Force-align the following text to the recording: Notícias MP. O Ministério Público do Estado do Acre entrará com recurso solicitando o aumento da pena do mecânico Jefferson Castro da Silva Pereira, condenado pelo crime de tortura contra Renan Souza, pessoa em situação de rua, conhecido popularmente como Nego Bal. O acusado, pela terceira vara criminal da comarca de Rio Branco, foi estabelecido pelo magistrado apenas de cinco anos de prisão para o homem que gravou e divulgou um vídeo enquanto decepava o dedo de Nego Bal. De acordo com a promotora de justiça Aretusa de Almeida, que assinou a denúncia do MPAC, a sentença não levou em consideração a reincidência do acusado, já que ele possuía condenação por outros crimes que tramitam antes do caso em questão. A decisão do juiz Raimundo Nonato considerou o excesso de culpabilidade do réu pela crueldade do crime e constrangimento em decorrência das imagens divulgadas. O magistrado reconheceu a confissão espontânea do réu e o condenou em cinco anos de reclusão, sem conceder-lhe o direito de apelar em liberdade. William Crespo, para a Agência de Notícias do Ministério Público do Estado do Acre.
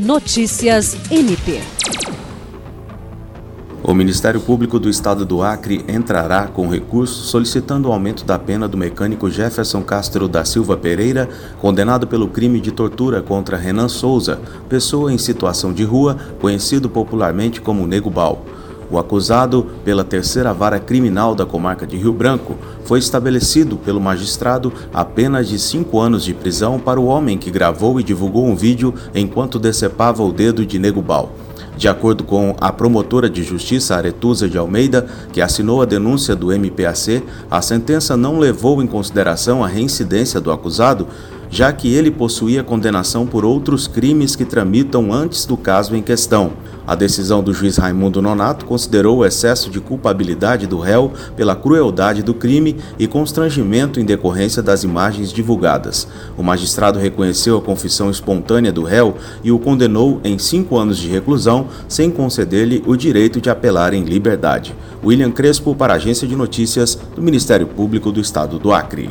Notícias 0.00 0.96
MP. 1.10 1.60
O 3.82 3.92
Ministério 3.92 4.40
Público 4.40 4.78
do 4.78 4.88
Estado 4.88 5.26
do 5.26 5.42
Acre 5.42 5.84
entrará 5.86 6.46
com 6.46 6.66
recurso 6.68 7.24
solicitando 7.24 7.86
o 7.86 7.92
aumento 7.92 8.24
da 8.24 8.38
pena 8.38 8.66
do 8.66 8.78
mecânico 8.78 9.28
Jefferson 9.28 9.82
Castro 9.82 10.26
da 10.26 10.42
Silva 10.42 10.74
Pereira, 10.74 11.28
condenado 11.58 12.06
pelo 12.06 12.28
crime 12.28 12.62
de 12.62 12.72
tortura 12.72 13.20
contra 13.20 13.58
Renan 13.58 13.88
Souza, 13.88 14.40
pessoa 14.70 15.12
em 15.12 15.18
situação 15.18 15.70
de 15.70 15.84
rua, 15.84 16.16
conhecido 16.40 16.88
popularmente 16.88 17.60
como 17.60 17.86
Nego 17.86 18.08
Bal. 18.08 18.42
O 18.90 18.98
acusado, 18.98 19.66
pela 19.84 20.02
terceira 20.02 20.52
vara 20.52 20.80
criminal 20.80 21.34
da 21.34 21.46
comarca 21.46 21.86
de 21.86 21.96
Rio 21.96 22.12
Branco, 22.12 22.56
foi 22.84 22.98
estabelecido 22.98 23.76
pelo 23.76 24.00
magistrado 24.00 24.72
apenas 24.92 25.48
de 25.48 25.58
cinco 25.58 26.00
anos 26.00 26.24
de 26.24 26.34
prisão 26.34 26.78
para 26.78 26.98
o 26.98 27.06
homem 27.06 27.38
que 27.38 27.50
gravou 27.50 28.00
e 28.00 28.02
divulgou 28.02 28.44
um 28.46 28.56
vídeo 28.56 28.92
enquanto 29.14 29.60
decepava 29.60 30.24
o 30.24 30.32
dedo 30.32 30.66
de 30.66 30.78
Nego 30.78 31.00
Bal. 31.00 31.30
De 31.76 31.88
acordo 31.88 32.24
com 32.24 32.54
a 32.60 32.70
promotora 32.70 33.30
de 33.30 33.42
justiça 33.42 33.96
Aretusa 33.96 34.48
de 34.48 34.58
Almeida, 34.58 35.06
que 35.32 35.40
assinou 35.40 35.80
a 35.80 35.86
denúncia 35.86 36.36
do 36.36 36.52
MPAC, 36.52 37.22
a 37.50 37.62
sentença 37.62 38.18
não 38.18 38.38
levou 38.38 38.82
em 38.82 38.86
consideração 38.86 39.64
a 39.64 39.66
reincidência 39.66 40.40
do 40.40 40.52
acusado, 40.52 41.06
já 41.50 41.72
que 41.72 41.92
ele 41.92 42.10
possuía 42.10 42.62
condenação 42.62 43.26
por 43.26 43.44
outros 43.44 43.88
crimes 43.88 44.36
que 44.36 44.44
tramitam 44.44 45.12
antes 45.12 45.44
do 45.44 45.56
caso 45.56 45.96
em 45.96 46.02
questão. 46.02 46.52
A 46.86 46.94
decisão 46.94 47.42
do 47.42 47.52
juiz 47.52 47.76
Raimundo 47.76 48.22
Nonato 48.22 48.64
considerou 48.64 49.18
o 49.18 49.24
excesso 49.24 49.68
de 49.70 49.80
culpabilidade 49.80 50.66
do 50.66 50.78
réu 50.78 51.12
pela 51.36 51.54
crueldade 51.54 52.22
do 52.22 52.32
crime 52.32 52.76
e 52.98 53.06
constrangimento 53.06 54.00
em 54.00 54.04
decorrência 54.04 54.62
das 54.62 54.82
imagens 54.82 55.32
divulgadas. 55.32 56.08
O 56.36 56.42
magistrado 56.42 56.98
reconheceu 56.98 57.58
a 57.58 57.62
confissão 57.62 58.10
espontânea 58.10 58.72
do 58.72 58.82
réu 58.82 59.16
e 59.44 59.52
o 59.52 59.58
condenou 59.58 60.20
em 60.24 60.38
cinco 60.38 60.78
anos 60.78 60.98
de 60.98 61.08
reclusão, 61.08 61.68
sem 61.88 62.10
conceder-lhe 62.10 62.82
o 62.86 62.96
direito 62.96 63.40
de 63.40 63.50
apelar 63.50 63.92
em 63.92 64.04
liberdade. 64.04 64.74
William 65.04 65.30
Crespo, 65.30 65.74
para 65.74 65.92
a 65.92 65.96
Agência 65.96 66.26
de 66.26 66.36
Notícias 66.36 66.98
do 67.14 67.22
Ministério 67.22 67.66
Público 67.66 68.10
do 68.10 68.20
Estado 68.20 68.58
do 68.58 68.72
Acre. 68.72 69.10